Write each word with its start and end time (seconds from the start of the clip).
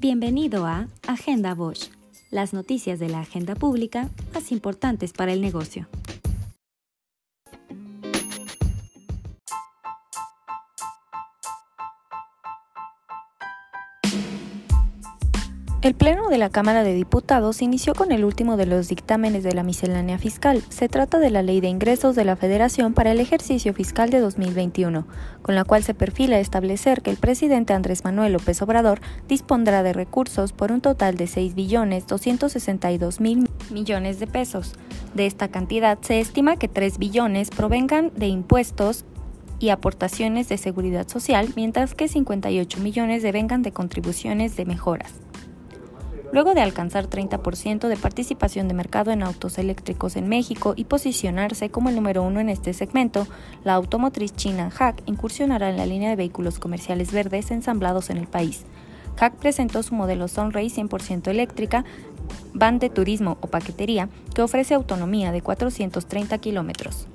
Bienvenido 0.00 0.64
a 0.64 0.86
Agenda 1.08 1.56
Bosch, 1.56 1.90
las 2.30 2.52
noticias 2.52 3.00
de 3.00 3.08
la 3.08 3.18
agenda 3.18 3.56
pública 3.56 4.08
más 4.32 4.52
importantes 4.52 5.12
para 5.12 5.32
el 5.32 5.40
negocio. 5.40 5.88
El 15.80 15.94
Pleno 15.94 16.28
de 16.28 16.38
la 16.38 16.50
Cámara 16.50 16.82
de 16.82 16.92
Diputados 16.92 17.62
inició 17.62 17.94
con 17.94 18.10
el 18.10 18.24
último 18.24 18.56
de 18.56 18.66
los 18.66 18.88
dictámenes 18.88 19.44
de 19.44 19.52
la 19.52 19.62
miscelánea 19.62 20.18
fiscal. 20.18 20.60
Se 20.70 20.88
trata 20.88 21.20
de 21.20 21.30
la 21.30 21.42
Ley 21.42 21.60
de 21.60 21.68
Ingresos 21.68 22.16
de 22.16 22.24
la 22.24 22.34
Federación 22.34 22.94
para 22.94 23.12
el 23.12 23.20
ejercicio 23.20 23.72
fiscal 23.72 24.10
de 24.10 24.18
2021, 24.18 25.06
con 25.40 25.54
la 25.54 25.62
cual 25.62 25.84
se 25.84 25.94
perfila 25.94 26.40
establecer 26.40 27.00
que 27.00 27.10
el 27.10 27.16
presidente 27.16 27.74
Andrés 27.74 28.02
Manuel 28.02 28.32
López 28.32 28.60
Obrador 28.60 29.00
dispondrá 29.28 29.84
de 29.84 29.92
recursos 29.92 30.52
por 30.52 30.72
un 30.72 30.80
total 30.80 31.16
de 31.16 31.28
6 31.28 31.54
billones 31.54 32.08
262 32.08 33.20
mil 33.20 33.48
millones 33.70 34.18
de 34.18 34.26
pesos. 34.26 34.74
De 35.14 35.26
esta 35.26 35.46
cantidad 35.46 35.96
se 36.00 36.18
estima 36.18 36.56
que 36.56 36.66
3 36.66 36.98
billones 36.98 37.50
provengan 37.50 38.10
de 38.16 38.26
impuestos 38.26 39.04
y 39.60 39.68
aportaciones 39.68 40.48
de 40.48 40.58
seguridad 40.58 41.06
social, 41.06 41.50
mientras 41.54 41.94
que 41.94 42.08
58 42.08 42.80
millones 42.80 43.22
devengan 43.22 43.62
de 43.62 43.70
contribuciones 43.70 44.56
de 44.56 44.64
mejoras. 44.64 45.27
Luego 46.30 46.52
de 46.52 46.60
alcanzar 46.60 47.08
30% 47.08 47.88
de 47.88 47.96
participación 47.96 48.68
de 48.68 48.74
mercado 48.74 49.10
en 49.10 49.22
autos 49.22 49.56
eléctricos 49.56 50.14
en 50.16 50.28
México 50.28 50.74
y 50.76 50.84
posicionarse 50.84 51.70
como 51.70 51.88
el 51.88 51.96
número 51.96 52.22
uno 52.22 52.40
en 52.40 52.50
este 52.50 52.74
segmento, 52.74 53.26
la 53.64 53.74
automotriz 53.74 54.34
china 54.34 54.70
HAC 54.78 55.02
incursionará 55.06 55.70
en 55.70 55.78
la 55.78 55.86
línea 55.86 56.10
de 56.10 56.16
vehículos 56.16 56.58
comerciales 56.58 57.12
verdes 57.12 57.50
ensamblados 57.50 58.10
en 58.10 58.18
el 58.18 58.26
país. 58.26 58.64
HAC 59.18 59.36
presentó 59.36 59.82
su 59.82 59.94
modelo 59.94 60.28
Sunray 60.28 60.68
100% 60.68 61.28
eléctrica, 61.28 61.84
van 62.52 62.78
de 62.78 62.90
turismo 62.90 63.38
o 63.40 63.46
paquetería, 63.46 64.10
que 64.34 64.42
ofrece 64.42 64.74
autonomía 64.74 65.32
de 65.32 65.40
430 65.40 66.36
kilómetros. 66.38 67.08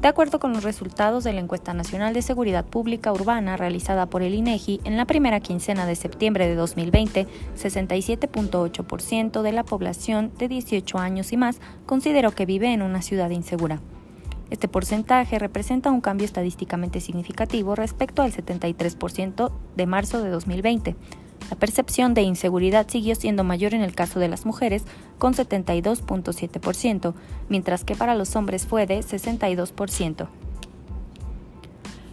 De 0.00 0.08
acuerdo 0.08 0.40
con 0.40 0.54
los 0.54 0.64
resultados 0.64 1.24
de 1.24 1.34
la 1.34 1.40
encuesta 1.40 1.74
nacional 1.74 2.14
de 2.14 2.22
seguridad 2.22 2.64
pública 2.64 3.12
urbana 3.12 3.58
realizada 3.58 4.06
por 4.06 4.22
el 4.22 4.34
INEGI, 4.34 4.80
en 4.84 4.96
la 4.96 5.04
primera 5.04 5.40
quincena 5.40 5.84
de 5.84 5.94
septiembre 5.94 6.48
de 6.48 6.54
2020, 6.54 7.26
67.8% 7.54 9.42
de 9.42 9.52
la 9.52 9.62
población 9.62 10.32
de 10.38 10.48
18 10.48 10.96
años 10.96 11.32
y 11.32 11.36
más 11.36 11.60
consideró 11.84 12.30
que 12.30 12.46
vive 12.46 12.72
en 12.72 12.80
una 12.80 13.02
ciudad 13.02 13.28
insegura. 13.28 13.82
Este 14.48 14.68
porcentaje 14.68 15.38
representa 15.38 15.90
un 15.90 16.00
cambio 16.00 16.24
estadísticamente 16.24 17.00
significativo 17.00 17.74
respecto 17.74 18.22
al 18.22 18.32
73% 18.32 19.52
de 19.76 19.86
marzo 19.86 20.22
de 20.22 20.30
2020, 20.30 20.96
la 21.50 21.56
percepción 21.56 22.14
de 22.14 22.22
inseguridad 22.22 22.88
siguió 22.88 23.16
siendo 23.16 23.42
mayor 23.42 23.74
en 23.74 23.82
el 23.82 23.94
caso 23.94 24.20
de 24.20 24.28
las 24.28 24.46
mujeres, 24.46 24.84
con 25.18 25.34
72.7%, 25.34 27.12
mientras 27.48 27.84
que 27.84 27.96
para 27.96 28.14
los 28.14 28.36
hombres 28.36 28.66
fue 28.66 28.86
de 28.86 29.00
62%. 29.00 30.28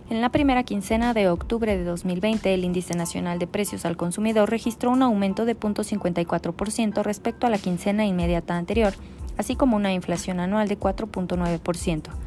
En 0.10 0.22
la 0.22 0.30
primera 0.30 0.64
quincena 0.64 1.14
de 1.14 1.30
octubre 1.30 1.78
de 1.78 1.84
2020, 1.84 2.54
el 2.54 2.64
índice 2.64 2.96
nacional 2.96 3.38
de 3.40 3.46
precios 3.46 3.86
al 3.86 3.98
consumidor 3.98 4.50
registró 4.50 4.90
un 4.90 5.04
aumento 5.04 5.46
de 5.46 5.56
0.54% 5.56 7.04
respecto 7.04 7.46
a 7.46 7.50
la 7.50 7.60
quincena 7.60 8.06
inmediata 8.06 8.58
anterior, 8.58 8.94
así 9.38 9.56
como 9.56 9.76
una 9.76 9.94
inflación 9.94 10.40
anual 10.40 10.68
de 10.68 10.80
4.9%. 10.80 12.27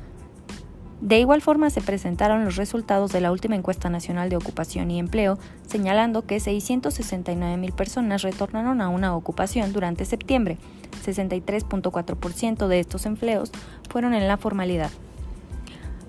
De 1.01 1.19
igual 1.19 1.41
forma 1.41 1.71
se 1.71 1.81
presentaron 1.81 2.45
los 2.45 2.57
resultados 2.57 3.11
de 3.11 3.23
la 3.23 3.33
última 3.33 3.57
encuesta 3.57 3.89
nacional 3.89 4.29
de 4.29 4.37
ocupación 4.37 4.91
y 4.91 4.99
empleo, 4.99 5.39
señalando 5.67 6.27
que 6.27 6.41
669 6.41 7.57
mil 7.57 7.73
personas 7.73 8.21
retornaron 8.21 8.83
a 8.83 8.91
una 8.91 9.17
ocupación 9.17 9.73
durante 9.73 10.05
septiembre. 10.05 10.59
63.4% 11.03 12.67
de 12.67 12.81
estos 12.81 13.07
empleos 13.07 13.51
fueron 13.89 14.13
en 14.13 14.29
la 14.29 14.37
formalidad. 14.37 14.91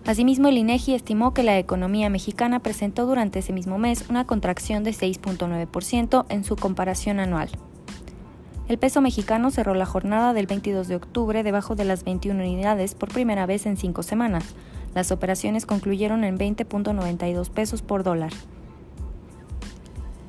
Asimismo, 0.05 0.49
el 0.49 0.57
INEGI 0.57 0.95
estimó 0.95 1.33
que 1.33 1.43
la 1.43 1.57
economía 1.57 2.09
mexicana 2.09 2.59
presentó 2.59 3.05
durante 3.05 3.39
ese 3.39 3.53
mismo 3.53 3.77
mes 3.77 4.09
una 4.09 4.25
contracción 4.25 4.83
de 4.83 4.91
6.9% 4.91 6.25
en 6.27 6.43
su 6.43 6.57
comparación 6.57 7.19
anual. 7.19 7.49
El 8.67 8.77
peso 8.77 8.99
mexicano 8.99 9.51
cerró 9.51 9.73
la 9.73 9.85
jornada 9.85 10.33
del 10.33 10.47
22 10.47 10.87
de 10.87 10.95
octubre 10.95 11.43
debajo 11.43 11.75
de 11.75 11.85
las 11.85 12.03
21 12.03 12.41
unidades 12.41 12.95
por 12.95 13.09
primera 13.09 13.45
vez 13.45 13.65
en 13.65 13.77
cinco 13.77 14.01
semanas, 14.01 14.55
las 14.93 15.11
operaciones 15.11 15.65
concluyeron 15.65 16.23
en 16.23 16.37
20.92 16.37 17.49
pesos 17.49 17.81
por 17.81 18.03
dólar. 18.03 18.31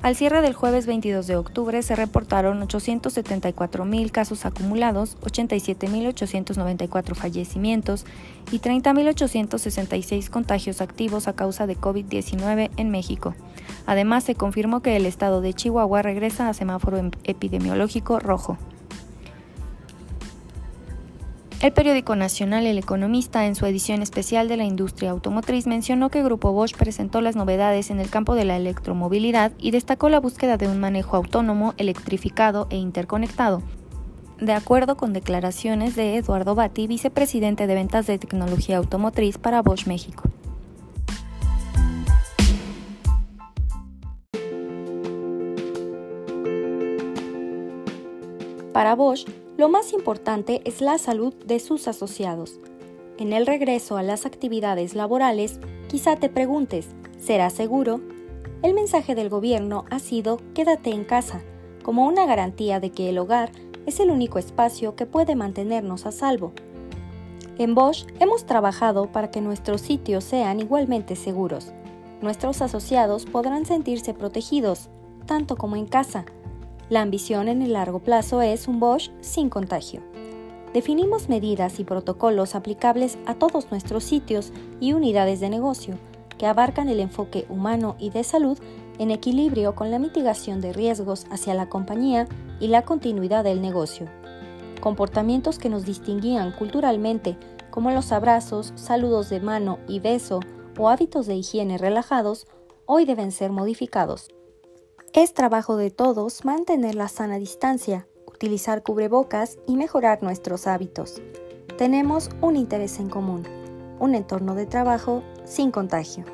Al 0.03 0.15
cierre 0.17 0.41
del 0.41 0.53
jueves 0.53 0.85
22 0.85 1.27
de 1.27 1.37
octubre 1.37 1.81
se 1.81 1.95
reportaron 1.95 2.59
874.000 2.67 4.11
casos 4.11 4.45
acumulados, 4.45 5.17
87.894 5.21 7.15
fallecimientos 7.15 8.05
y 8.51 8.59
30.866 8.59 10.29
contagios 10.29 10.81
activos 10.81 11.29
a 11.29 11.33
causa 11.37 11.67
de 11.67 11.77
COVID-19 11.77 12.69
en 12.75 12.89
México. 12.89 13.33
Además, 13.85 14.25
se 14.25 14.35
confirmó 14.35 14.81
que 14.81 14.97
el 14.97 15.05
estado 15.05 15.39
de 15.39 15.53
Chihuahua 15.53 16.01
regresa 16.01 16.49
a 16.49 16.53
semáforo 16.53 16.97
em-, 16.97 17.11
epidemiológico 17.23 18.19
rojo. 18.19 18.57
El 21.63 21.71
periódico 21.71 22.17
nacional 22.17 22.65
El 22.65 22.77
Economista, 22.77 23.45
en 23.45 23.55
su 23.55 23.65
edición 23.65 24.01
especial 24.01 24.49
de 24.49 24.57
la 24.57 24.65
industria 24.65 25.11
automotriz, 25.11 25.65
mencionó 25.65 26.09
que 26.09 26.21
Grupo 26.21 26.51
Bosch 26.51 26.75
presentó 26.75 27.21
las 27.21 27.37
novedades 27.37 27.89
en 27.89 28.01
el 28.01 28.09
campo 28.09 28.35
de 28.35 28.43
la 28.43 28.57
electromovilidad 28.57 29.53
y 29.57 29.71
destacó 29.71 30.09
la 30.09 30.19
búsqueda 30.19 30.57
de 30.57 30.67
un 30.67 30.81
manejo 30.81 31.15
autónomo, 31.15 31.73
electrificado 31.77 32.67
e 32.69 32.75
interconectado. 32.75 33.63
De 34.41 34.51
acuerdo 34.51 34.97
con 34.97 35.13
declaraciones 35.13 35.95
de 35.95 36.17
Eduardo 36.17 36.53
Batti, 36.53 36.85
vicepresidente 36.85 37.65
de 37.65 37.75
ventas 37.75 38.07
de 38.07 38.19
tecnología 38.19 38.75
automotriz 38.75 39.37
para 39.37 39.61
Bosch 39.61 39.87
México. 39.87 40.23
Para 48.73 48.95
Bosch, 48.95 49.27
lo 49.55 49.69
más 49.69 49.93
importante 49.93 50.61
es 50.65 50.81
la 50.81 50.97
salud 50.97 51.31
de 51.45 51.59
sus 51.59 51.87
asociados. 51.87 52.59
En 53.19 53.31
el 53.31 53.45
regreso 53.45 53.97
a 53.97 54.03
las 54.03 54.25
actividades 54.25 54.95
laborales, 54.95 55.59
quizá 55.89 56.15
te 56.15 56.27
preguntes, 56.27 56.87
¿será 57.19 57.51
seguro? 57.51 58.01
El 58.63 58.73
mensaje 58.73 59.13
del 59.13 59.29
gobierno 59.29 59.85
ha 59.91 59.99
sido 59.99 60.39
quédate 60.55 60.89
en 60.89 61.03
casa, 61.03 61.43
como 61.83 62.07
una 62.07 62.25
garantía 62.25 62.79
de 62.79 62.91
que 62.91 63.09
el 63.09 63.19
hogar 63.19 63.51
es 63.85 63.99
el 63.99 64.09
único 64.09 64.39
espacio 64.39 64.95
que 64.95 65.05
puede 65.05 65.35
mantenernos 65.35 66.07
a 66.07 66.11
salvo. 66.11 66.51
En 67.59 67.75
Bosch 67.75 68.07
hemos 68.19 68.47
trabajado 68.47 69.11
para 69.11 69.29
que 69.29 69.41
nuestros 69.41 69.81
sitios 69.81 70.23
sean 70.23 70.59
igualmente 70.59 71.15
seguros. 71.15 71.71
Nuestros 72.23 72.63
asociados 72.63 73.25
podrán 73.25 73.67
sentirse 73.67 74.15
protegidos, 74.15 74.89
tanto 75.27 75.57
como 75.57 75.75
en 75.75 75.85
casa, 75.85 76.25
la 76.89 77.01
ambición 77.01 77.47
en 77.47 77.61
el 77.61 77.73
largo 77.73 77.99
plazo 77.99 78.41
es 78.41 78.67
un 78.67 78.79
Bosch 78.79 79.11
sin 79.21 79.49
contagio. 79.49 80.01
Definimos 80.73 81.29
medidas 81.29 81.79
y 81.79 81.83
protocolos 81.83 82.55
aplicables 82.55 83.17
a 83.25 83.35
todos 83.35 83.69
nuestros 83.69 84.03
sitios 84.03 84.51
y 84.79 84.93
unidades 84.93 85.39
de 85.39 85.49
negocio, 85.49 85.95
que 86.37 86.47
abarcan 86.47 86.89
el 86.89 86.99
enfoque 86.99 87.45
humano 87.47 87.95
y 87.99 88.09
de 88.09 88.23
salud 88.23 88.57
en 88.99 89.11
equilibrio 89.11 89.75
con 89.75 89.91
la 89.91 89.99
mitigación 89.99 90.61
de 90.61 90.73
riesgos 90.73 91.25
hacia 91.29 91.53
la 91.53 91.69
compañía 91.69 92.27
y 92.59 92.67
la 92.67 92.83
continuidad 92.83 93.43
del 93.43 93.61
negocio. 93.61 94.07
Comportamientos 94.81 95.59
que 95.59 95.69
nos 95.69 95.85
distinguían 95.85 96.51
culturalmente, 96.51 97.37
como 97.69 97.91
los 97.91 98.11
abrazos, 98.11 98.73
saludos 98.75 99.29
de 99.29 99.39
mano 99.39 99.79
y 99.87 99.99
beso 99.99 100.41
o 100.77 100.89
hábitos 100.89 101.27
de 101.27 101.35
higiene 101.35 101.77
relajados, 101.77 102.47
hoy 102.85 103.05
deben 103.05 103.31
ser 103.31 103.51
modificados. 103.51 104.27
Es 105.15 105.35
trabajo 105.35 105.77
de 105.77 105.91
todos 105.91 106.43
mantener 106.43 106.95
la 106.95 107.07
sana 107.07 107.37
distancia, 107.37 108.07
utilizar 108.25 108.81
cubrebocas 108.81 109.59
y 109.67 109.75
mejorar 109.75 110.23
nuestros 110.23 110.65
hábitos. 110.65 111.21
Tenemos 111.77 112.31
un 112.41 112.55
interés 112.55 112.97
en 112.97 113.09
común, 113.09 113.43
un 113.99 114.15
entorno 114.15 114.55
de 114.55 114.65
trabajo 114.65 115.21
sin 115.45 115.69
contagio. 115.69 116.25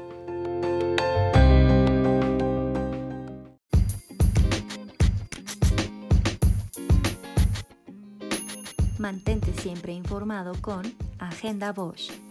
Mantente 8.97 9.51
siempre 9.61 9.91
informado 9.91 10.53
con 10.61 10.83
Agenda 11.19 11.73
Bosch. 11.73 12.28